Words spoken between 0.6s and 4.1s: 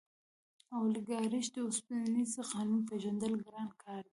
د اولیګارشۍ د اوسپنیز قانون پېژندل ګران کار دی.